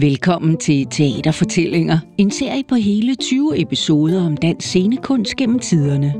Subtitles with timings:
[0.00, 6.14] Velkommen til Teaterfortællinger, en serie på hele 20 episoder om dansk scenekunst gennem tiderne.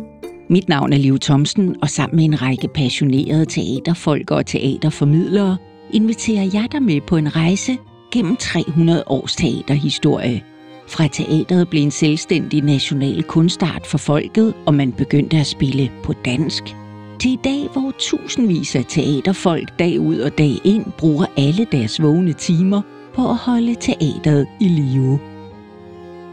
[0.51, 5.57] Mit navn er Liv Thomsen, og sammen med en række passionerede teaterfolk og teaterformidlere
[5.91, 7.77] inviterer jeg dig med på en rejse
[8.13, 10.43] gennem 300 års teaterhistorie.
[10.89, 16.13] Fra teateret blev en selvstændig national kunstart for folket, og man begyndte at spille på
[16.25, 16.63] dansk,
[17.21, 22.03] til i dag, hvor tusindvis af teaterfolk dag ud og dag ind bruger alle deres
[22.03, 22.83] vågne timer
[23.19, 25.21] på at holde teateret i live.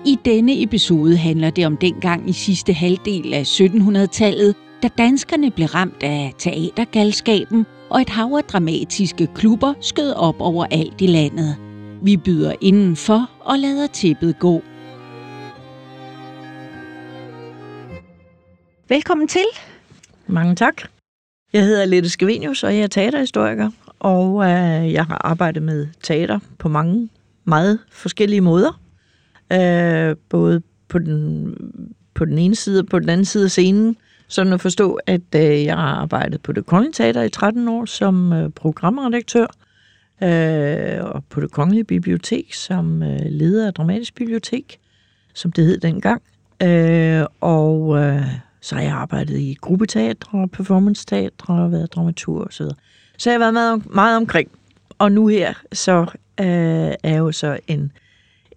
[0.05, 5.67] I denne episode handler det om dengang i sidste halvdel af 1700-tallet, da danskerne blev
[5.67, 11.55] ramt af teatergalskaben, og et hav af dramatiske klubber skød op over alt i landet.
[12.01, 14.61] Vi byder indenfor og lader tippet gå.
[18.89, 19.45] Velkommen til.
[20.27, 20.81] Mange tak.
[21.53, 23.69] Jeg hedder Lette Skevenius, og jeg er teaterhistoriker,
[24.05, 27.09] og øh, jeg har arbejdet med teater på mange
[27.43, 28.81] meget forskellige måder.
[29.53, 31.55] Øh, både på den,
[32.13, 33.97] på den ene side og på den anden side af scenen.
[34.27, 37.85] Sådan at forstå, at øh, jeg har arbejdet på det Kongelige Teater i 13 år
[37.85, 39.47] som øh, programredaktør,
[40.23, 44.79] øh, og på det Kongelige Bibliotek som øh, leder af Dramatisk Bibliotek,
[45.33, 46.21] som det hed dengang.
[46.63, 48.25] Øh, og øh,
[48.61, 52.51] så har jeg arbejdet i gruppeteatre, performance-teatre, og været dramatur osv.
[52.51, 52.73] Så
[53.25, 54.51] jeg har været meget, meget omkring.
[54.97, 55.99] Og nu her, så
[56.39, 57.91] øh, er jeg jo så en,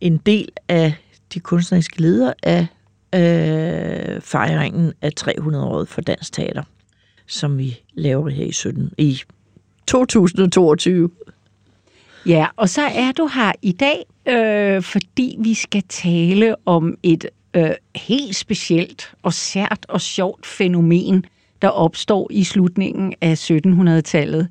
[0.01, 0.95] en del af
[1.34, 2.67] de kunstneriske ledere af
[3.14, 6.62] øh, fejringen af 300-året for dansk teater,
[7.27, 9.20] som vi laver her i, 17, i
[9.86, 11.11] 2022.
[12.27, 17.27] Ja, og så er du her i dag, øh, fordi vi skal tale om et
[17.55, 21.25] øh, helt specielt og sært og sjovt fænomen,
[21.62, 24.48] der opstår i slutningen af 1700-tallet.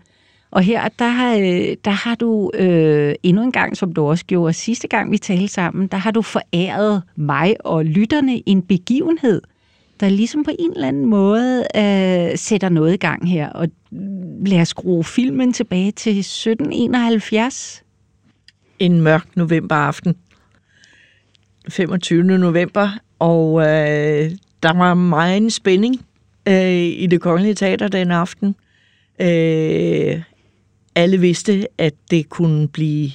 [0.51, 1.35] Og her, der har,
[1.85, 5.47] der har du øh, endnu en gang, som du også gjorde sidste gang, vi talte
[5.47, 9.41] sammen, der har du foræret mig og lytterne en begivenhed,
[9.99, 13.49] der ligesom på en eller anden måde øh, sætter noget i gang her.
[13.49, 13.67] Og
[14.45, 17.83] lad os skrue filmen tilbage til 1771.
[18.79, 20.15] En mørk novemberaften.
[21.69, 22.23] 25.
[22.23, 22.89] november,
[23.19, 24.31] og øh,
[24.63, 26.06] der var meget en spænding
[26.47, 28.55] øh, i det kongelige teater den aften.
[29.21, 30.21] Øh,
[30.95, 33.11] alle vidste, at det kunne blive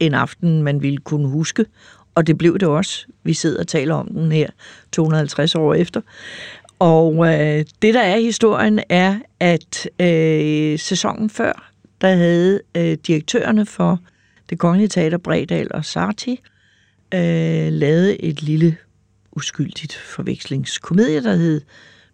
[0.00, 1.66] en aften, man ville kunne huske,
[2.14, 3.06] og det blev det også.
[3.22, 4.50] Vi sidder og taler om den her
[4.92, 6.00] 250 år efter.
[6.78, 13.66] Og øh, det, der er historien, er, at øh, sæsonen før, der havde øh, direktørerne
[13.66, 14.00] for
[14.50, 16.40] det kongelige teater Bredal og Sarti
[17.14, 18.76] øh, lavet et lille
[19.32, 21.60] uskyldigt forvekslingskomedie, der hed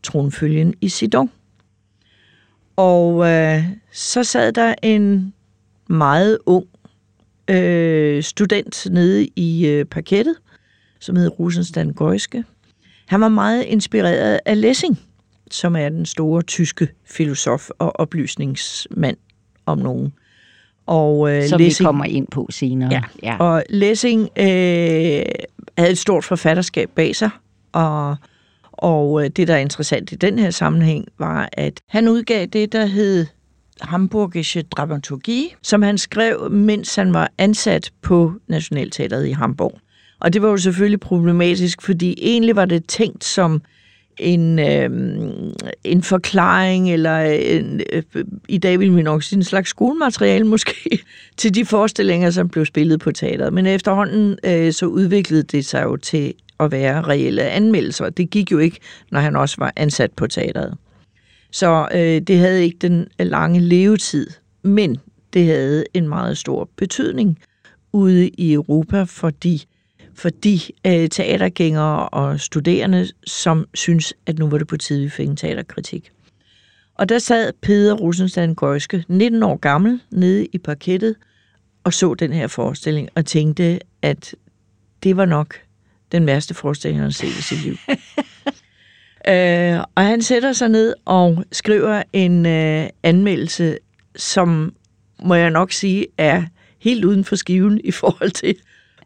[0.03, 1.31] Tronfølgen i Sidon.
[2.77, 5.35] Og øh, så sad der en
[5.89, 6.67] meget ung
[7.51, 10.35] øh, student nede i øh, parkettet,
[11.01, 12.45] som hed Rosenstand Gøjske.
[13.07, 15.01] Han var meget inspireret af Lessing,
[15.51, 19.17] som er den store tyske filosof og oplysningsmand
[19.67, 20.13] om nogen.
[20.87, 22.91] Og, øh, Som Lessing, vi kommer ind på senere.
[22.93, 23.37] Ja, ja.
[23.39, 24.45] og Lessing øh,
[25.79, 27.31] havde et stort forfatterskab bag sig,
[27.73, 28.17] og,
[28.81, 32.73] og øh, det, der er interessant i den her sammenhæng, var, at han udgav det,
[32.73, 33.27] der hed
[33.81, 39.79] Hamburgische Dramaturgie, som han skrev, mens han var ansat på Nationalteateret i Hamburg.
[40.21, 43.63] Og det var jo selvfølgelig problematisk, fordi egentlig var det tænkt som
[44.19, 44.91] en, øh,
[45.85, 48.03] en forklaring, eller en, øh,
[48.49, 51.03] i dag vil vi nok sige en slags skolemateriale måske,
[51.37, 53.53] til de forestillinger, som blev spillet på teateret.
[53.53, 58.11] Men efterhånden øh, så udviklede det sig jo til at være reelle anmeldelser.
[58.11, 58.79] Det gik jo ikke,
[59.11, 60.77] når han også var ansat på teateret.
[61.51, 64.27] Så øh, det havde ikke den lange levetid,
[64.63, 64.97] men
[65.33, 67.39] det havde en meget stor betydning
[67.93, 69.65] ude i Europa, fordi
[70.15, 75.09] for de øh, teatergængere og studerende, som synes, at nu var det på tide, vi
[75.09, 76.13] fik en teaterkritik.
[76.95, 81.17] Og der sad Peder Rosenstand Gøjske, 19 år gammel, nede i parkettet
[81.85, 84.35] og så den her forestilling og tænkte, at
[85.03, 85.55] det var nok
[86.13, 87.77] den værste forestilling, han har set i sit liv.
[89.33, 93.79] øh, og han sætter sig ned og skriver en øh, anmeldelse,
[94.17, 94.75] som
[95.23, 96.43] må jeg nok sige er
[96.79, 98.57] helt uden for skiven i forhold til,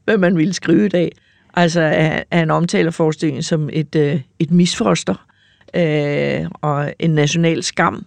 [0.04, 1.12] hvad man ville skrive i dag.
[1.54, 5.26] Altså, at han omtaler forestillingen som et, øh, et misfoster
[5.74, 8.06] øh, og en national skam.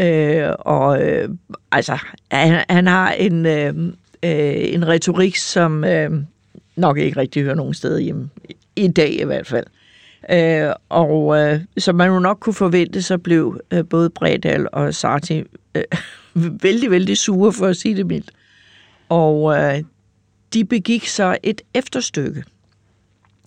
[0.00, 1.28] Øh, og øh,
[1.72, 1.98] altså,
[2.30, 3.74] han, han har en, øh,
[4.22, 6.10] øh, en retorik, som øh,
[6.76, 8.30] nok ikke rigtig hører nogen steder hjemme.
[8.76, 9.66] I dag i hvert fald.
[10.30, 14.94] Øh, og øh, som man jo nok kunne forvente, så blev øh, både Bredal og
[14.94, 15.42] Sarti
[15.74, 15.82] øh,
[16.62, 18.30] vældig, vældig sure, for at sige det mildt.
[19.08, 19.82] Og øh,
[20.52, 22.44] de begik så et efterstykke,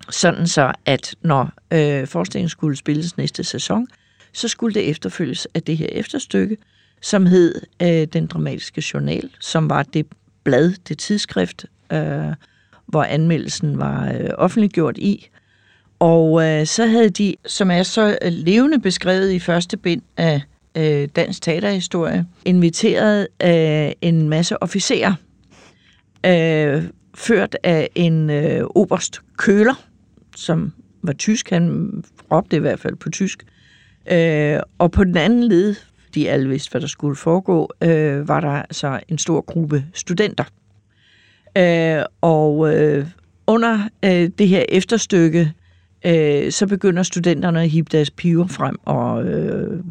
[0.10, 3.88] sådan så at når øh, forestillingen skulle spilles næste sæson,
[4.34, 6.58] så skulle det efterfølges af det her efterstykke,
[7.02, 10.06] som hed øh, Den Dramatiske Journal, som var det
[10.44, 12.34] blad, det tidsskrift, øh,
[12.88, 15.30] hvor anmeldelsen var øh, offentliggjort i.
[16.00, 20.42] Og øh, så havde de, som er så øh, levende beskrevet i første bind af
[20.78, 25.14] øh, Dansk Teaterhistorie, inviteret øh, en masse officerer,
[26.26, 26.84] øh,
[27.16, 29.86] ført af en øh, oberst Køler,
[30.36, 30.74] som
[31.04, 33.44] var tysk, han råbte i hvert fald på tysk.
[34.12, 35.76] Øh, og på den anden led,
[36.16, 40.44] de alle vidste, hvad der skulle foregå, øh, var der så en stor gruppe studenter.
[41.58, 43.08] Øh, og øh,
[43.48, 45.54] under øh, det her efterstykke,
[46.06, 49.84] øh, så begynder studenterne at hive deres piver frem, og, øh,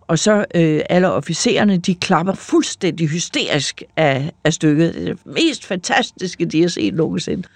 [0.00, 4.94] og så øh, alle officererne, de klapper fuldstændig hysterisk af, af stykket.
[4.94, 7.48] Det er det mest fantastiske, de har set nogensinde.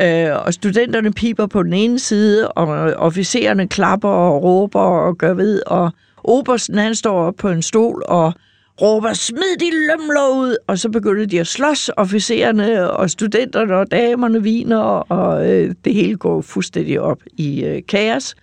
[0.00, 5.34] Øh, og studenterne piper på den ene side, og officererne klapper og råber og gør
[5.34, 5.92] ved, og
[6.24, 8.34] Obersten han står op på en stol og
[8.80, 13.90] råber, smid de lømler ud, og så begynder de at slås, officererne og studenterne og
[13.90, 18.34] damerne viner, og øh, det hele går fuldstændig op i øh, kaos.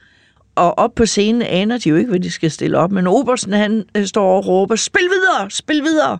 [0.56, 3.54] Og op på scenen aner de jo ikke, hvad de skal stille op, men Obersten
[3.54, 6.18] han øh, står og råber, spil videre, spil videre.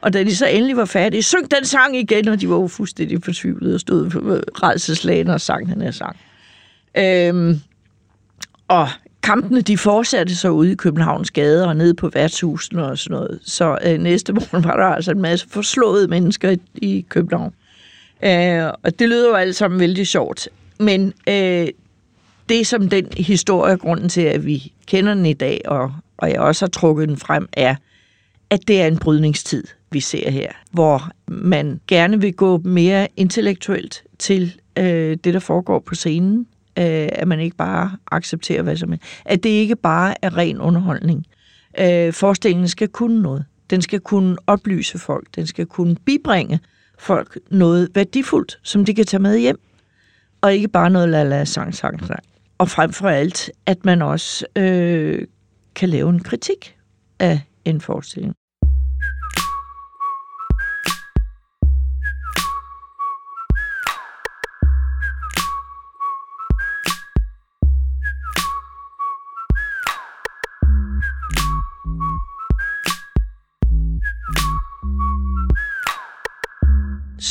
[0.00, 2.66] Og da de så endelig var færdige, syng den sang igen, og de var jo
[2.66, 6.16] fuldstændig fortvivlede og stod øh, på og sang den her sang.
[6.98, 7.60] Øhm,
[8.68, 8.88] og
[9.22, 13.40] kampene de fortsatte så ude i Københavns gader og nede på værtshusene og sådan noget.
[13.44, 17.54] Så øh, næste morgen var der altså en masse forslåede mennesker i, i København.
[18.24, 20.48] Øh, og det lyder jo alt sammen vældig sjovt.
[20.78, 21.68] Men øh,
[22.48, 26.40] det som den historie, grunden til, at vi kender den i dag, og, og jeg
[26.40, 27.74] også har trukket den frem, er,
[28.50, 34.02] at det er en brydningstid, vi ser her, hvor man gerne vil gå mere intellektuelt
[34.18, 36.46] til øh, det, der foregår på scenen,
[36.80, 39.04] øh, at man ikke bare accepterer, hvad som helst.
[39.24, 41.26] At det ikke bare er ren underholdning.
[41.80, 43.44] Øh, forestillingen skal kunne noget.
[43.70, 45.26] Den skal kunne oplyse folk.
[45.36, 46.60] Den skal kunne bibringe
[46.98, 49.60] folk noget værdifuldt, som de kan tage med hjem.
[50.40, 52.22] Og ikke bare noget la la sang sang sang.
[52.58, 55.26] Og frem for alt, at man også øh,
[55.74, 56.76] kan lave en kritik
[57.18, 58.34] af en forestilling.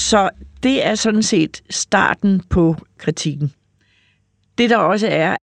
[0.09, 0.29] Så
[0.63, 3.53] det er sådan set starten på kritikken.
[4.57, 5.35] Det der også er,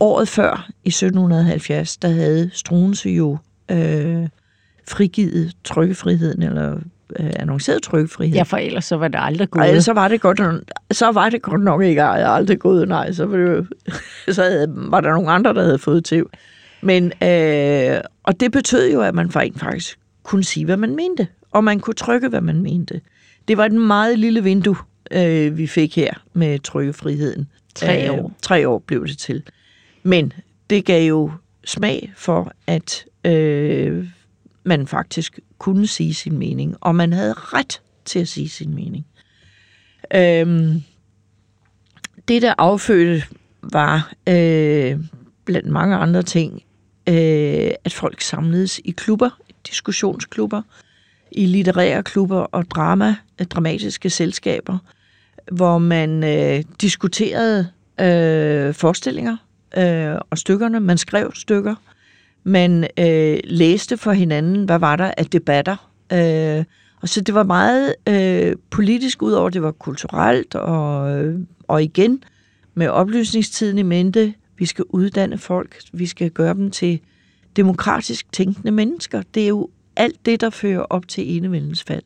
[0.00, 3.38] året før, i 1770, der havde Struense jo
[3.70, 4.28] øh,
[4.88, 6.76] frigivet trykkefriheden, eller
[7.20, 8.36] øh, annonceret trykkefriheden.
[8.36, 9.62] Ja, for ellers så var det aldrig gået.
[9.62, 10.40] Ej, så var det godt,
[10.90, 13.12] så var det godt nok ikke aldrig gået, nej.
[13.12, 13.66] Så var, det jo,
[14.32, 16.24] så havde, var der nogle andre, der havde fået til.
[16.82, 21.64] Men, øh, og det betød jo, at man faktisk kunne sige, hvad man mente, og
[21.64, 23.00] man kunne trykke, hvad man mente.
[23.48, 24.76] Det var et meget lille vindue,
[25.10, 27.48] øh, vi fik her med trykkefriheden.
[27.74, 28.24] Tre år.
[28.24, 29.42] Øh, tre år blev det til.
[30.02, 30.32] Men
[30.70, 31.30] det gav jo
[31.64, 34.06] smag for, at øh,
[34.64, 39.06] man faktisk kunne sige sin mening, og man havde ret til at sige sin mening.
[40.14, 40.76] Øh,
[42.28, 43.22] det, der affødte,
[43.72, 45.00] var øh,
[45.44, 46.62] blandt mange andre ting,
[47.08, 49.30] øh, at folk samledes i klubber,
[49.66, 50.62] diskussionsklubber,
[51.34, 54.78] i litterære klubber og drama, øh, dramatiske selskaber,
[55.52, 57.68] hvor man øh, diskuterede
[58.00, 59.36] øh, forestillinger
[59.78, 60.80] øh, og stykkerne.
[60.80, 61.74] Man skrev stykker.
[62.44, 65.90] Man øh, læste for hinanden, hvad var der af debatter.
[66.12, 66.64] Øh,
[67.00, 72.24] og så det var meget øh, politisk, udover det var kulturelt, og, øh, og igen
[72.74, 77.00] med oplysningstiden i mente, vi skal uddanne folk, vi skal gøre dem til
[77.56, 79.22] demokratisk tænkende mennesker.
[79.34, 82.02] Det er jo alt det, der fører op til enevældens fald.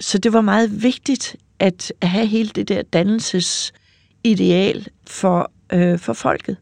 [0.00, 6.56] Så det var meget vigtigt at have hele det der dannelsesideal for, øh, for folket.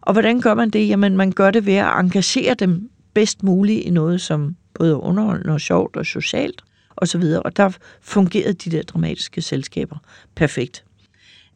[0.00, 0.88] Og hvordan gør man det?
[0.88, 4.96] Jamen, man gør det ved at engagere dem bedst muligt i noget, som både er
[4.96, 6.62] underholdende og sjovt og socialt
[6.96, 7.22] osv.
[7.22, 7.70] Og, og der
[8.00, 9.96] fungerede de der dramatiske selskaber
[10.34, 10.84] perfekt.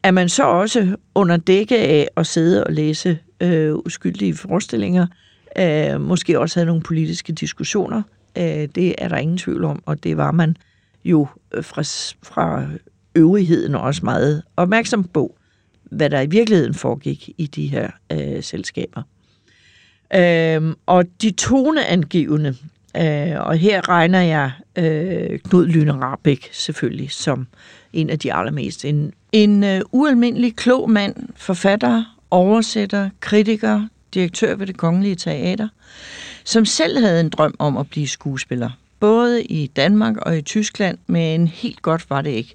[0.02, 5.06] Er man så også under dække af at sidde og læse øh, uskyldige forestillinger,
[5.58, 8.02] øh, måske også havde nogle politiske diskussioner.
[8.38, 10.56] Øh, det er der ingen tvivl om, og det var man
[11.04, 11.82] jo øh, fra,
[12.22, 12.66] fra
[13.14, 15.36] øvrigheden også meget opmærksom på,
[15.82, 19.02] hvad der i virkeligheden foregik i de her øh, selskaber.
[20.14, 22.56] Øh, og de toneangivende
[22.96, 27.46] Øh, og her regner jeg øh, Knud Lyne Rabeck selvfølgelig som
[27.92, 28.84] en af de allermest.
[28.84, 35.68] En, en øh, ualmindelig klog mand, forfatter, oversætter, kritiker, direktør ved det kongelige teater,
[36.44, 38.70] som selv havde en drøm om at blive skuespiller.
[39.00, 42.54] Både i Danmark og i Tyskland, men helt godt var det ikke.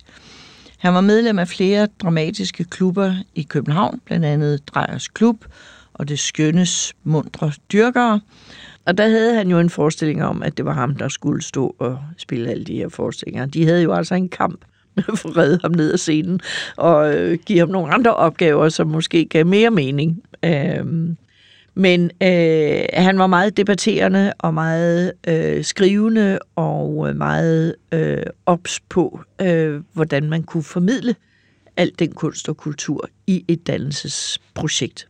[0.78, 5.46] Han var medlem af flere dramatiske klubber i København, blandt andet Drejers Klub
[5.94, 8.20] og det skønnes mundre dyrkere.
[8.86, 11.76] Og der havde han jo en forestilling om, at det var ham, der skulle stå
[11.80, 13.46] og spille alle de her forestillinger.
[13.46, 16.40] De havde jo altså en kamp med at redde ham ned af scenen
[16.78, 20.24] og øh, give ham nogle andre opgaver, som måske gav mere mening.
[20.46, 20.86] Øh,
[21.76, 28.80] men øh, han var meget debatterende og meget øh, skrivende og øh, meget øh, ops
[28.80, 31.16] på, øh, hvordan man kunne formidle
[31.78, 35.08] al den kunst og kultur i et dannelsesprojekt.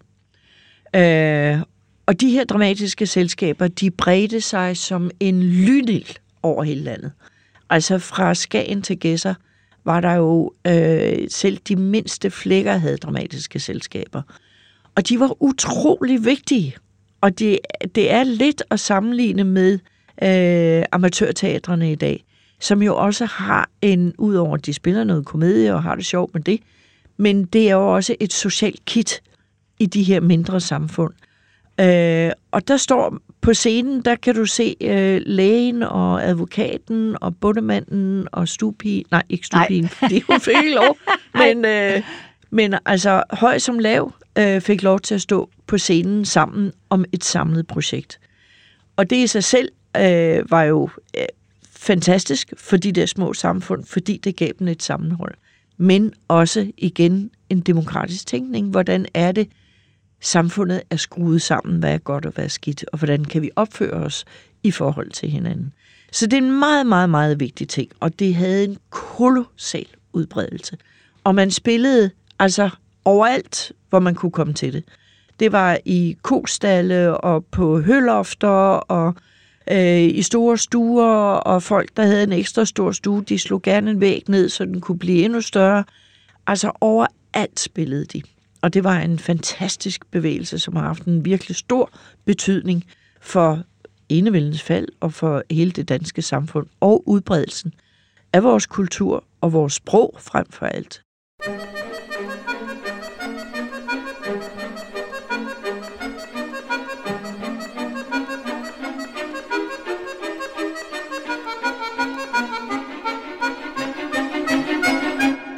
[0.96, 1.60] Øh,
[2.06, 7.12] og de her dramatiske selskaber, de bredte sig som en lynild over hele landet.
[7.70, 9.34] Altså fra Skagen til Gæsser
[9.86, 14.22] var der jo øh, selv de mindste flækker havde dramatiske selskaber.
[14.96, 16.76] Og de var utrolig vigtige.
[17.22, 17.60] Og det,
[17.96, 19.80] det er lidt at sammenligne med
[20.24, 22.24] øh, amatørteatrene i dag,
[22.60, 26.34] som jo også har en, udover at de spiller noget komedie og har det sjovt
[26.34, 26.60] med det,
[27.18, 29.22] men det er jo også et socialt kit
[29.80, 31.14] i de her mindre samfund.
[31.80, 37.36] Øh, og der står på scenen, der kan du se øh, lægen og advokaten og
[37.36, 39.06] bundemanden og stupi.
[39.12, 40.98] Nej, ikke stupien, fordi hun fik ikke lov.
[41.42, 42.02] Men, øh,
[42.54, 47.06] men altså høj som lav øh, fik lov til at stå på scenen sammen om
[47.12, 48.20] et samlet projekt.
[48.96, 51.26] Og det i sig selv øh, var jo øh,
[51.72, 55.34] fantastisk for de der små samfund, fordi det gav dem et sammenhold.
[55.78, 58.70] Men også igen en demokratisk tænkning.
[58.70, 59.50] Hvordan er det,
[60.22, 63.50] samfundet er skruet sammen, hvad er godt og hvad er skidt, og hvordan kan vi
[63.56, 64.26] opføre os
[64.64, 65.74] i forhold til hinanden.
[66.12, 70.78] Så det er en meget, meget, meget vigtig ting, og det havde en kolossal udbredelse.
[71.24, 72.70] Og man spillede altså
[73.06, 74.84] overalt, hvor man kunne komme til det.
[75.40, 78.48] Det var i kostalle og på hølofter
[78.78, 79.16] og
[79.72, 83.92] øh, i store stuer, og folk, der havde en ekstra stor stue, de slog gerne
[83.92, 85.84] en væg ned, så den kunne blive endnu større.
[86.48, 88.22] Altså overalt spillede de.
[88.62, 91.90] Og det var en fantastisk bevægelse, som har haft en virkelig stor
[92.26, 92.84] betydning
[93.22, 93.64] for
[94.10, 97.74] enevældens fald og for hele det danske samfund og udbredelsen
[98.34, 101.02] af vores kultur og vores sprog frem for alt.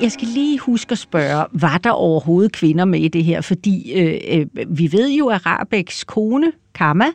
[0.01, 3.41] Jeg skal lige huske at spørge, var der overhovedet kvinder med i det her?
[3.41, 7.05] Fordi øh, øh, vi ved jo, at Rabeks kone, Kama,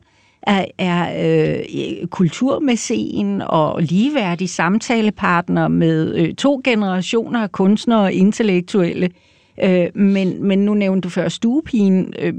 [0.43, 9.11] er, er øh, kulturmæcen og ligeværdig samtalepartner med øh, to generationer af kunstnere og intellektuelle.
[9.63, 12.15] Øh, men, men nu nævnte du før stuepigen.
[12.19, 12.33] Øh,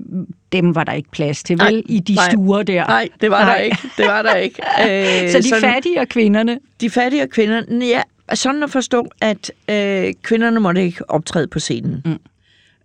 [0.51, 2.87] dem var der ikke plads til, vel, nej, i de nej, stuer der?
[2.87, 3.53] Nej, det var nej.
[3.53, 3.77] der ikke.
[3.97, 4.61] Det var der ikke.
[4.81, 6.59] Øh, så de sådan, fattige kvinderne?
[6.81, 8.01] De fattige kvinderne, ja,
[8.33, 12.01] sådan at forstå, at øh, kvinderne måtte ikke optræde på scenen.
[12.05, 12.19] Mm.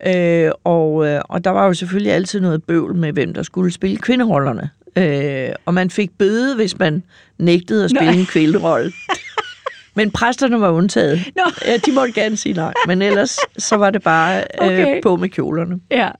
[0.06, 3.72] Øh, og, øh, og der var jo selvfølgelig altid noget bøvl med, hvem der skulle
[3.72, 4.70] spille kvinderollerne.
[4.96, 7.02] Øh, og man fik bøde, hvis man
[7.38, 8.18] nægtede at spille Nå.
[8.18, 8.92] en kvinderolle.
[9.96, 11.20] Men præsterne var undtaget.
[11.36, 11.42] No.
[11.66, 12.72] Ja, de måtte gerne sige nej.
[12.86, 15.02] Men ellers så var det bare øh, okay.
[15.02, 15.80] på med kjolerne.
[15.90, 16.10] Ja.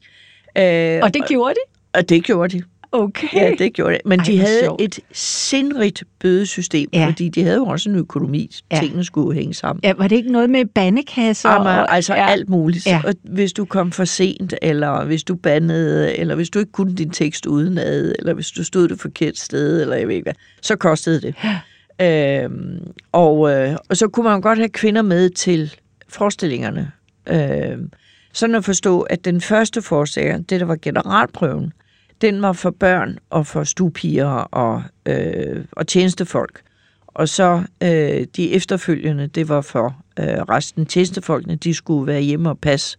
[0.59, 1.61] Øh, og det gjorde de?
[1.99, 2.63] Og det gjorde de.
[2.97, 3.29] Okay.
[3.35, 4.01] Ja, det gjorde det.
[4.05, 4.81] Men Ej, de havde sjovt.
[4.81, 7.07] et sindrigt bødesystem, ja.
[7.07, 8.51] fordi de havde jo også en økonomi.
[8.73, 8.81] Ja.
[8.81, 9.81] Tingene skulle hænge sammen.
[9.85, 11.51] Ja, var det ikke noget med bandekasser?
[11.51, 12.29] Jamen, og, altså ja.
[12.29, 12.87] alt muligt.
[12.87, 13.01] Ja.
[13.05, 16.95] Og hvis du kom for sent, eller hvis du bandede, eller hvis du ikke kunne
[16.95, 20.35] din tekst udenad, eller hvis du stod det forkert sted, eller jeg ved ikke hvad,
[20.63, 21.35] så kostede det.
[21.45, 22.43] Ja.
[22.45, 22.79] Øhm,
[23.13, 25.75] og, øh, og så kunne man godt have kvinder med til
[26.09, 26.93] forestillingerne.
[27.29, 27.91] Øhm,
[28.33, 31.73] sådan at forstå, at den første forestilling, det der var generalprøven,
[32.21, 36.61] den var for børn og for stupiger og, øh, og tjenestefolk.
[37.07, 42.49] Og så øh, de efterfølgende, det var for øh, resten tjenestefolkene, de skulle være hjemme
[42.51, 42.99] og passe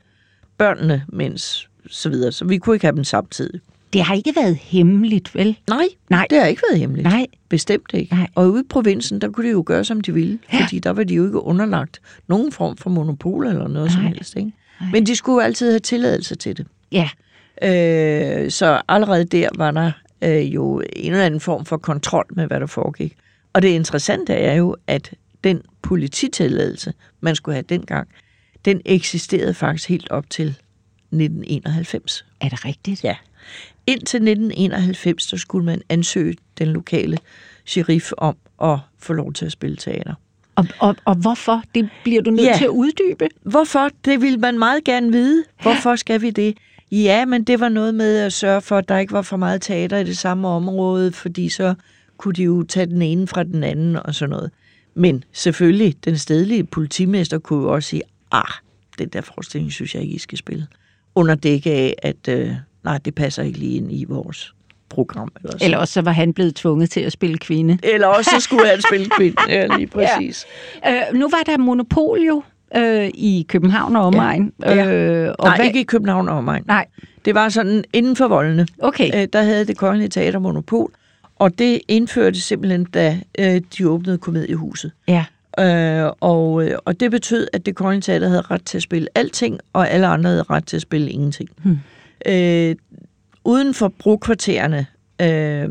[0.58, 2.32] børnene, mens så videre.
[2.32, 3.60] Så vi kunne ikke have dem samtidig.
[3.94, 5.58] Det har ikke været hemmeligt, vel?
[5.68, 6.28] Nej, Nej.
[6.30, 7.08] det har ikke været hemmeligt.
[7.08, 7.26] Nej.
[7.50, 8.16] Bestemt ikke.
[8.16, 8.28] Nej.
[8.36, 10.40] Og ude i provinsen, der kunne de jo gøre, som de ville.
[10.54, 10.64] Ja.
[10.64, 13.96] Fordi der var de jo ikke underlagt nogen form for monopol eller noget Nej.
[13.96, 14.36] som helst.
[14.36, 14.52] Ikke?
[14.92, 16.68] Men de skulle altid have tilladelse til det.
[16.92, 17.10] Ja.
[17.62, 22.48] Øh, så allerede der var der øh, jo en eller anden form for kontrol med,
[22.48, 23.16] hvad der foregik.
[23.54, 28.08] Og det interessante er jo, at den polititilladelse, man skulle have dengang,
[28.66, 30.48] den eksisterede faktisk helt op til
[31.12, 32.26] 1991.
[32.42, 33.04] Er det rigtigt?
[33.04, 33.16] Ja.
[33.88, 37.18] Indtil 1991, der skulle man ansøge den lokale
[37.66, 40.14] sheriff om at få lov til at spille teater.
[40.56, 41.64] Og, og, og hvorfor?
[41.76, 42.54] Det bliver du nødt Ja.
[42.58, 43.28] til at uddybe.
[43.44, 43.90] Hvorfor?
[44.06, 45.44] Det vil man meget gerne vide.
[45.62, 46.58] Hvorfor skal vi det?
[46.92, 49.62] Ja, men det var noget med at sørge for, at der ikke var for meget
[49.62, 51.74] teater i det samme område, fordi så
[52.18, 54.52] kunne de jo tage den ene fra den anden og sådan noget.
[54.96, 58.02] Men selvfølgelig, den stedlige politimester kunne jo også sige,
[58.32, 58.54] ah,
[59.00, 60.68] den der forestilling synes jeg ikke, I skal spille.
[61.16, 62.52] Under dække af, at øh,
[62.84, 64.54] nej, det passer ikke lige ind i vores
[64.90, 65.32] program.
[65.36, 65.66] Eller, sådan.
[65.66, 67.78] Eller også så var han blevet tvunget til at spille kvinde.
[67.84, 69.38] eller også så skulle han spille kvinde.
[69.50, 70.46] Ja, lige præcis.
[70.88, 72.44] Øh, nu var der monopol jo
[72.76, 74.54] øh, i København og omegn.
[74.62, 74.86] Ja.
[74.94, 76.64] Øh, og Nej, hvad- ikke i København og omegn.
[76.68, 76.86] Nej,
[77.26, 78.68] Det var sådan inden for voldene.
[78.80, 79.22] okay.
[79.22, 80.92] øh, der havde det kongelige teater monopol,
[81.36, 84.92] og det indførte simpelthen, da øh, de åbnede komediehuset.
[85.08, 85.26] Ja.
[85.60, 89.08] Øh, og, øh, og det betød, at det kongelige teater havde ret til at spille
[89.16, 91.50] alting, og alle andre havde ret til at spille ingenting.
[91.64, 91.78] Hmm.
[92.28, 92.76] Øh,
[93.44, 94.86] uden for brokvartererne,
[95.22, 95.70] øh,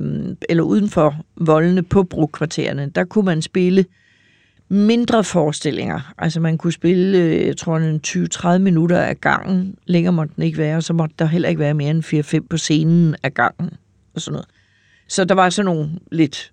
[0.48, 3.84] eller uden for voldene på brokvartererne, der kunne man spille
[4.68, 6.14] mindre forestillinger.
[6.18, 9.74] Altså man kunne spille, øh, jeg tror, en 20-30 minutter af gangen.
[9.86, 12.04] Længere måtte den ikke være, og så måtte der heller ikke være mere end
[12.44, 13.70] 4-5 på scenen af gangen.
[14.14, 14.46] Og sådan noget.
[15.08, 16.52] Så der var sådan nogle lidt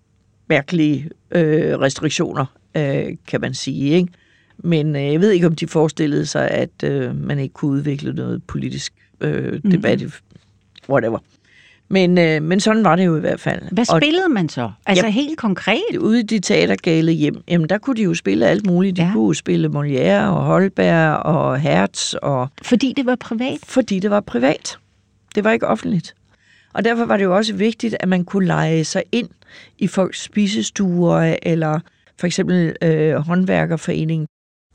[0.50, 2.46] mærkelige øh, restriktioner,
[2.78, 3.92] øh, kan man sige.
[3.92, 4.12] Ikke?
[4.58, 8.14] Men øh, jeg ved ikke, om de forestillede sig, at øh, man ikke kunne udvikle
[8.14, 10.02] noget politisk øh, debat.
[10.02, 10.12] Mm.
[10.90, 11.20] Whatever.
[11.90, 13.62] Men, øh, men sådan var det jo i hvert fald.
[13.72, 14.72] Hvad Og spillede man så?
[14.86, 15.98] Altså helt konkret?
[16.00, 18.98] ude i de teatergale hjem, jamen der kunne de jo spille alt muligt.
[18.98, 19.08] De Ja.
[19.08, 19.14] ja.
[19.14, 23.58] kunne spille Molière og Holberg og Hertz, og, Fordi det var privat?
[23.64, 24.78] fordi det var privat.
[25.36, 26.16] Det var ikke offentligt.
[26.74, 29.30] Og derfor var det jo også vigtigt, at man kunne lege sig ind
[29.80, 31.80] i folks spisestuer, eller
[32.20, 34.28] for eksempel øh, håndværkerforeningen.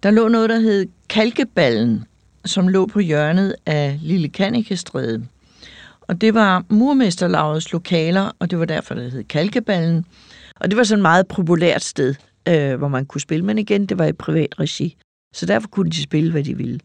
[0.02, 2.04] Der lå noget, der hed Kalkeballen,
[2.44, 5.24] som lå på hjørnet af Lille Kanikestræde.
[6.08, 10.04] Og det var murmesterlavets lokaler, og det var derfor, det hed Kalkeballen.
[10.56, 12.14] Og det var sådan et meget populært sted,
[12.48, 13.44] øh, hvor man kunne spille.
[13.44, 14.96] Men igen, det var i privat regi.
[15.34, 16.80] Så derfor kunne de spille, hvad de ville.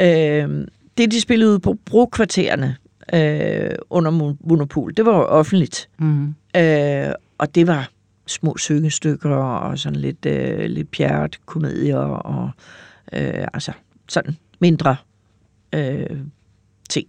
[0.00, 0.66] Øh,
[0.98, 2.76] det, de spillede ude på brokvartererne
[3.14, 5.88] øh, under mon- monopol, det var jo offentligt.
[5.98, 6.34] Mm.
[6.56, 7.90] Øh, og det var
[8.26, 12.50] små syngestykker og sådan lidt, øh, lidt pjert komedier og
[13.12, 13.72] øh, altså
[14.08, 14.96] sådan mindre
[15.74, 16.20] øh,
[16.88, 17.08] ting.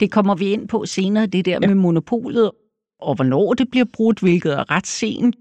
[0.00, 1.66] Det kommer vi ind på senere, det der ja.
[1.66, 2.50] med monopolet,
[3.00, 5.36] og hvornår det bliver brudt, hvilket er ret sent.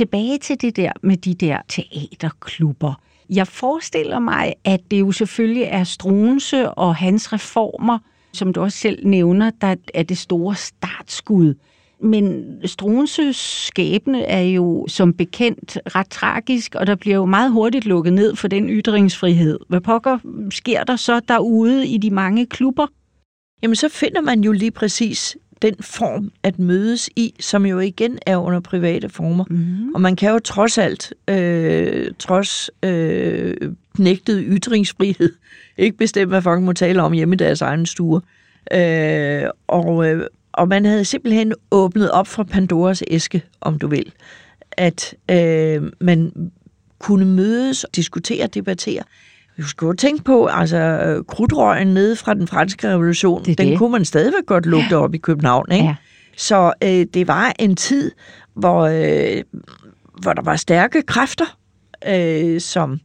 [0.00, 2.94] Tilbage til det der med de der teaterklubber.
[3.30, 7.98] Jeg forestiller mig, at det jo selvfølgelig er Strunse og hans reformer,
[8.32, 11.54] som du også selv nævner, der er det store startskud.
[12.02, 17.84] Men Struenses skæbne er jo som bekendt ret tragisk, og der bliver jo meget hurtigt
[17.84, 19.58] lukket ned for den ytringsfrihed.
[19.68, 20.18] Hvad pokker
[20.50, 22.86] sker der så derude i de mange klubber?
[23.62, 28.18] Jamen så finder man jo lige præcis den form at mødes i, som jo igen
[28.26, 29.44] er under private former.
[29.50, 29.94] Mm.
[29.94, 33.56] Og man kan jo trods alt, øh, trods øh,
[33.98, 35.32] nægtet ytringsfrihed,
[35.78, 38.20] ikke bestemme, hvad folk må tale om hjemme i deres egen stuer.
[38.72, 44.12] Øh, og, øh, og man havde simpelthen åbnet op for Pandoras æske, om du vil.
[44.72, 46.50] At øh, man
[46.98, 49.02] kunne mødes, diskutere, debattere.
[49.60, 53.68] Du skal jo tænke på, altså øh, krudtrøgen nede fra den franske revolution, Det den
[53.68, 53.78] det.
[53.78, 55.84] kunne man stadigvæk godt lugte op i København, ikke?
[55.84, 55.94] Ja.
[56.36, 58.10] Så øh, det var en tid,
[58.54, 59.42] hvor, øh,
[60.22, 61.58] hvor der var stærke kræfter,
[62.08, 63.00] øh, som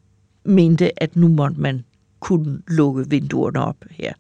[0.46, 1.84] mente, at nu måtte man
[2.20, 4.13] kunne lukke vinduerne op her.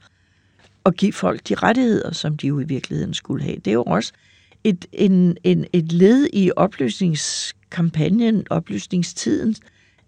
[0.83, 3.55] Og give folk de rettigheder, som de jo i virkeligheden skulle have.
[3.55, 4.13] Det er jo også
[4.63, 9.55] et, en, en, et led i oplysningskampagnen, oplysningstiden,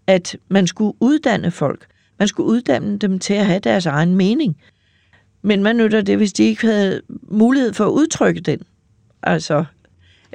[0.08, 1.86] at man skulle uddanne folk.
[2.20, 4.58] Man skulle uddanne dem til at have deres egen mening.
[5.42, 8.60] Men man nytter det, hvis de ikke havde mulighed for at udtrykke den.
[9.24, 9.66] Altså,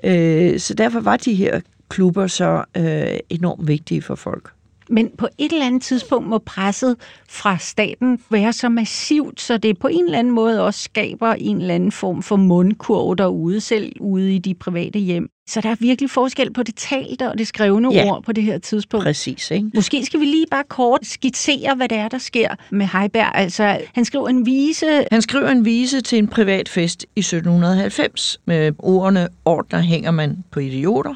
[0.04, 4.52] øh, så derfor var de her klubber så øh, enormt vigtige for folk.
[4.88, 6.96] Men på et eller andet tidspunkt må presset
[7.28, 11.60] fra staten være så massivt, så det på en eller anden måde også skaber en
[11.60, 15.28] eller anden form for mundkurv derude, selv ude i de private hjem.
[15.48, 18.10] Så der er virkelig forskel på det talte og det skrevne Ja.
[18.10, 19.04] ord på det her tidspunkt.
[19.04, 19.70] Præcis, ikke?
[19.74, 23.30] Måske skal vi lige bare kort skitsere, hvad det er, der sker med Heiberg.
[23.34, 25.04] Altså, han skriver en vise.
[25.12, 30.44] Han skriver en vise til en privat fest i 1790 med ordene, ordner hænger man
[30.50, 31.14] på idioter.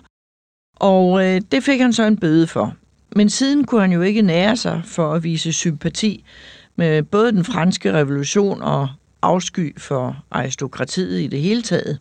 [0.76, 2.74] Og øh, det fik han så en bøde for.
[3.16, 6.25] Men siden kunne han jo ikke nære sig for at vise sympati
[6.77, 8.88] med både den franske revolution og
[9.23, 11.99] afsky for aristokratiet i det hele taget.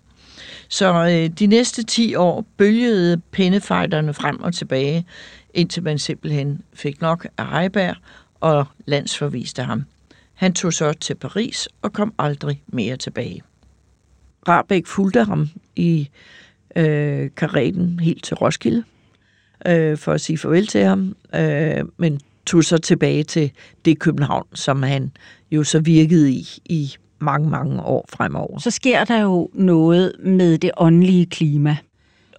[0.69, 5.05] Så øh, de næste 10 år bølgede pindefejterne frem og tilbage,
[5.53, 7.95] indtil man simpelthen fik nok af Heiberg
[8.39, 9.83] og landsforviste ham.
[10.33, 13.41] Han tog så til Paris og kom aldrig mere tilbage.
[14.47, 16.09] Rabeck fulgte ham i
[16.75, 18.83] øh, karetten helt til Roskilde
[19.67, 23.51] øh, for at sige farvel til ham, øh, men tog så tilbage til
[23.85, 25.11] det København, som han
[25.51, 28.59] jo så virkede i i mange, mange år fremover.
[28.59, 31.77] Så sker der jo noget med det åndelige klima.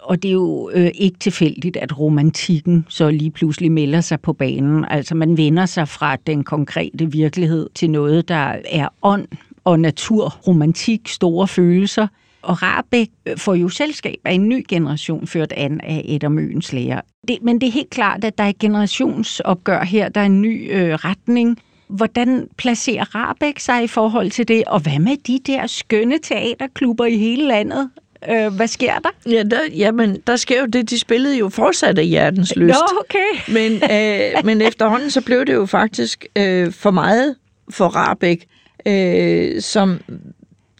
[0.01, 4.33] Og det er jo øh, ikke tilfældigt, at romantikken så lige pludselig melder sig på
[4.33, 4.85] banen.
[4.89, 9.27] Altså man vender sig fra den konkrete virkelighed til noget, der er ånd
[9.63, 12.07] og natur, romantik, store følelser.
[12.41, 17.01] Og Rabeck får jo selskab af en ny generation ført an af Edder Møns lærer.
[17.27, 20.41] Det, men det er helt klart, at der er et generationsopgør her, der er en
[20.41, 21.57] ny øh, retning.
[21.87, 24.63] Hvordan placerer Rabeck sig i forhold til det?
[24.67, 27.89] Og hvad med de der skønne teaterklubber i hele landet?
[28.29, 29.09] Øh, hvad sker der?
[29.31, 32.79] Ja, der, jamen, der sker jo det, de spillede jo fortsat af hjertens lyst.
[32.91, 33.41] Nå, okay.
[33.57, 37.35] Men, øh, men efterhånden så blev det jo faktisk øh, for meget
[37.69, 38.45] for Rabeck,
[38.85, 39.99] øh, som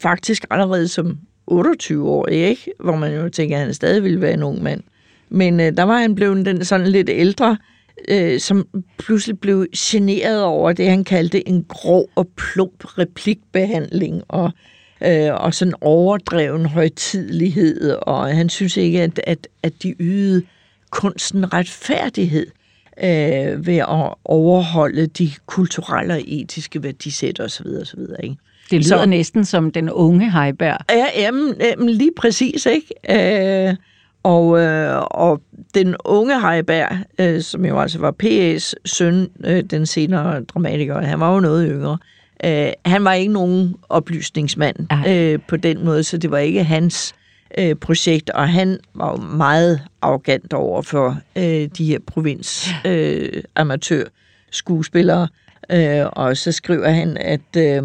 [0.01, 2.71] faktisk allerede som 28 år, ikke?
[2.79, 4.83] Hvor man jo tænker, at han stadig ville være en ung mand.
[5.29, 7.57] Men øh, der var han blevet den sådan lidt ældre,
[8.07, 14.51] øh, som pludselig blev generet over det, han kaldte en grov og plump replikbehandling, og,
[15.01, 20.43] øh, og sådan overdreven højtidlighed, og han synes ikke, at, at, at de ydede
[20.89, 22.47] kunsten retfærdighed
[23.03, 27.67] øh, ved at overholde de kulturelle og etiske værdisæt osv.
[27.81, 27.99] osv.
[28.23, 28.35] Ikke?
[28.71, 30.77] Det lyder så, næsten som den unge Heiberg.
[30.89, 33.67] Ja, jamen, jamen lige præcis, ikke?
[33.69, 33.75] Øh,
[34.23, 35.41] og, øh, og
[35.73, 41.19] den unge Heiberg, øh, som jo altså var P.A.'s søn, øh, den senere dramatiker, han
[41.19, 41.97] var jo noget yngre,
[42.45, 47.15] øh, han var ikke nogen oplysningsmand øh, på den måde, så det var ikke hans
[47.57, 53.43] øh, projekt, og han var jo meget arrogant over for øh, de her provins øh,
[53.55, 54.03] amatør
[54.51, 55.27] skuespillere,
[55.71, 57.83] øh, og så skriver han, at øh,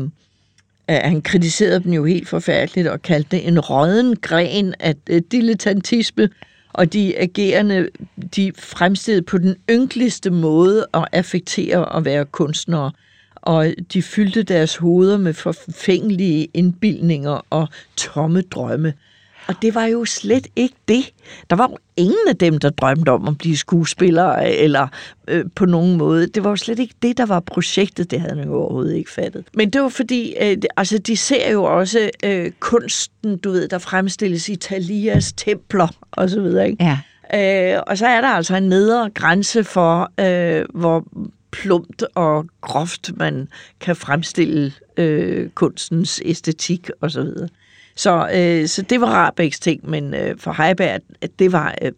[0.88, 6.28] han kritiserede dem jo helt forfærdeligt og kaldte det en råden gren af øh, dilettantisme,
[6.72, 7.88] og de agerende,
[8.36, 12.92] de fremstillede på den ynkeligste måde at affektere at være kunstnere,
[13.34, 18.94] og de fyldte deres hoveder med forfængelige indbildninger og tomme drømme.
[19.48, 21.12] Og det var jo slet ikke det.
[21.50, 24.88] Der var jo ingen af dem, der drømte om at blive skuespillere eller
[25.28, 26.26] øh, på nogen måde.
[26.26, 28.10] Det var jo slet ikke det, der var projektet.
[28.10, 29.44] Det havde man jo overhovedet ikke fattet.
[29.54, 33.78] Men det var fordi, øh, altså de ser jo også øh, kunsten, du ved, der
[33.78, 36.70] fremstilles i Talias templer og så videre.
[36.70, 36.84] Ikke?
[36.84, 36.98] Ja.
[37.34, 41.04] Øh, og så er der altså en nedre grænse for, øh, hvor
[41.50, 43.48] plumpt og groft man
[43.80, 47.10] kan fremstille øh, kunstens æstetik og
[47.94, 51.92] så øh, så det var Rabecks ting, men øh, for Heiberg, at det var øh,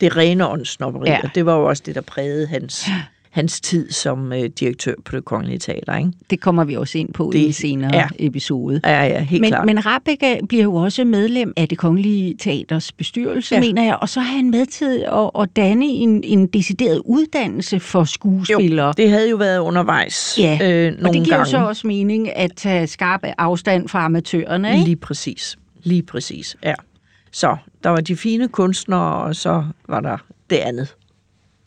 [0.00, 1.20] det rene åndsnopperi, ja.
[1.22, 2.86] og det var jo også det, der prægede hans,
[3.30, 5.96] hans tid som øh, direktør på det kongelige teater.
[5.96, 6.12] Ikke?
[6.30, 8.08] Det kommer vi også ind på det, i en senere ja.
[8.18, 8.80] episode.
[8.84, 9.66] Ja, ja, helt men, klart.
[9.66, 13.60] Men Rabeck bliver jo også medlem af det kongelige teaters bestyrelse, ja.
[13.60, 17.80] mener jeg, og så har han med til at, at danne en, en decideret uddannelse
[17.80, 18.86] for skuespillere.
[18.86, 20.58] Jo, det havde jo været undervejs ja.
[20.62, 21.38] øh, nogle og det giver gange.
[21.38, 24.84] jo så også mening at tage skarp afstand fra amatørerne, ikke?
[24.84, 25.56] Lige præcis.
[25.82, 26.74] Lige præcis, ja.
[27.32, 30.16] Så der var de fine kunstnere, og så var der
[30.50, 30.94] det andet.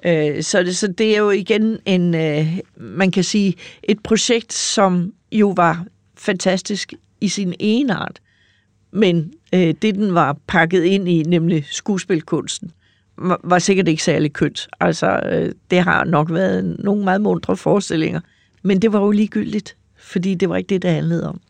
[0.05, 4.53] Øh, så, det, så det er jo igen en, øh, man kan sige, et projekt,
[4.53, 5.85] som jo var
[6.17, 8.19] fantastisk i sin ene art,
[8.91, 12.71] men øh, det, den var pakket ind i, nemlig skuespilkunsten,
[13.17, 14.67] var, var sikkert ikke særlig kønt.
[14.79, 18.19] Altså, øh, det har nok været nogle meget mundre forestillinger,
[18.63, 21.41] men det var jo ligegyldigt, fordi det var ikke det, det handlede om.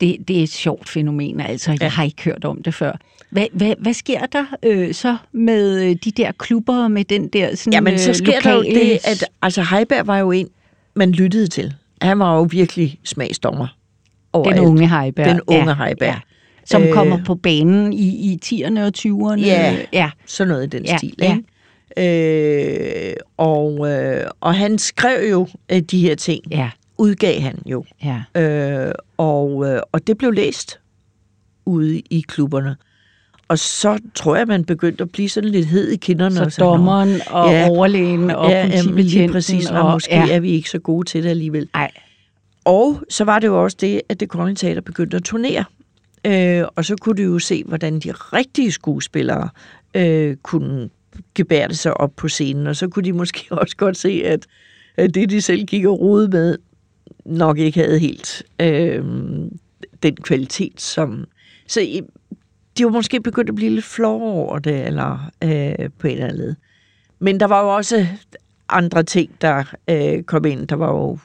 [0.00, 1.70] Det, det er et sjovt fænomen, altså.
[1.70, 1.88] Jeg ja.
[1.88, 2.92] har ikke hørt om det før.
[3.30, 7.56] Hvad, hvad, hvad sker der øh, så med øh, de der klubber, med den der
[7.56, 8.50] sådan, Jamen, så sker lokale...
[8.50, 10.48] der jo det, at altså, Heiberg var jo en,
[10.94, 11.74] man lyttede til.
[12.02, 13.66] Han var jo virkelig smagsdommer.
[14.34, 15.26] Den unge Heiberg.
[15.26, 16.08] Den unge ja, Heiberg.
[16.08, 16.20] Ja.
[16.64, 19.40] Som øh, kommer på banen i, i 10'erne og 20'erne.
[19.40, 21.14] Ja, ja, sådan noget i den ja, stil.
[21.18, 21.36] Ja.
[21.96, 23.10] Ikke?
[23.10, 26.42] Øh, og, øh, og han skrev jo øh, de her ting.
[26.50, 26.70] Ja.
[26.98, 27.84] Udgav han jo.
[28.04, 28.40] Ja.
[28.42, 30.80] Øh, og, øh, og det blev læst
[31.66, 32.76] ude i klubberne.
[33.50, 36.36] Og så tror jeg, man begyndte at blive sådan lidt hed i kinderne.
[36.36, 39.04] Så og sådan, dommeren og ja, overlægen og ja, politibetjenten.
[39.04, 40.30] lige præcis, og, og måske ja.
[40.30, 41.68] er vi ikke så gode til det alligevel.
[41.74, 41.90] Nej.
[42.64, 45.64] Og så var det jo også det, at det kongelige teater begyndte at turnere.
[46.24, 49.48] Øh, og så kunne du jo se, hvordan de rigtige skuespillere
[49.94, 50.88] øh, kunne
[51.34, 52.66] gebærde sig op på scenen.
[52.66, 54.46] Og så kunne de måske også godt se, at,
[54.96, 56.58] at det, de selv gik og rode med,
[57.24, 59.04] nok ikke havde helt øh,
[60.02, 61.24] den kvalitet, som...
[61.66, 61.80] Så
[62.80, 66.26] de var måske begyndt at blive lidt flove over det, eller øh, på en eller
[66.26, 66.54] anden led.
[67.18, 68.06] Men der var jo også
[68.68, 70.68] andre ting, der øh, kom ind.
[70.68, 71.18] Der var jo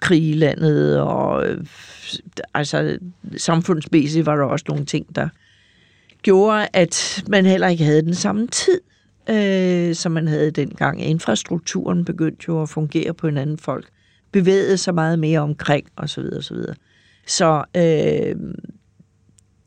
[0.00, 1.64] krig i landet, og øh,
[2.54, 2.98] altså
[3.36, 5.28] samfundsmæssigt var der også nogle ting, der
[6.22, 8.80] gjorde, at man heller ikke havde den samme tid,
[9.30, 11.04] øh, som man havde dengang.
[11.04, 13.88] Infrastrukturen begyndte jo at fungere på en anden folk.
[14.32, 16.24] Bevægede sig meget mere omkring, osv.
[16.36, 16.56] osv.
[17.26, 18.36] Så øh,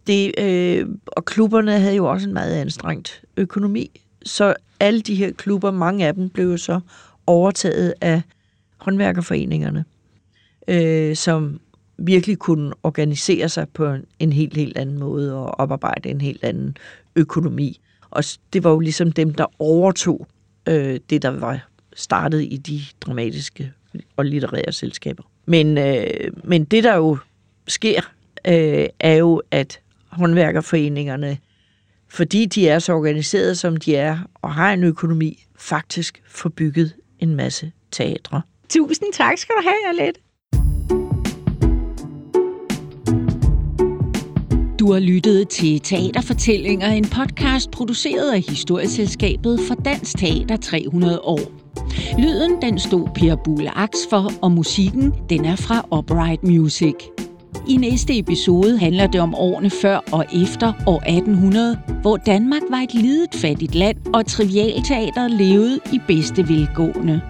[0.08, 4.02] det, øh, og klubberne havde jo også en meget anstrengt økonomi.
[4.26, 6.80] Så alle de her klubber, mange af dem, blev jo så
[7.28, 8.22] overtaget af
[8.78, 9.86] håndværkerforeningerne,
[10.68, 11.60] øh, som
[11.98, 16.44] virkelig kunne organisere sig på en, en helt, helt anden måde og oparbejde en helt
[16.44, 16.78] anden
[17.16, 17.80] økonomi.
[18.10, 20.28] Og det var jo ligesom dem, der overtog
[20.68, 23.72] øh, det, der var startet i de dramatiske
[24.18, 25.24] og litterære selskaber.
[25.46, 27.18] Men, øh, men det, der jo
[27.68, 28.02] sker,
[28.48, 29.80] øh, er jo, at
[30.16, 31.38] håndværkerforeningerne,
[32.10, 36.94] fordi de er så organiseret, som de er, og har en økonomi, faktisk får bygget
[37.20, 38.42] en masse teatre.
[38.70, 40.20] Tusind tak skal du have, Alette.
[44.80, 51.40] Du har lyttet til Teaterfortællinger, en podcast produceret af Historieselskabet for Dansk Teater 300 år.
[52.20, 56.96] Lyden den stod Per Bulle Aks for, og musikken den er fra Upright Music.
[57.68, 62.78] I næste episode handler det om årene før og efter år 1800, hvor Danmark var
[62.78, 67.22] et lidet fattigt land, og trivialteateret levede i bedste velgående.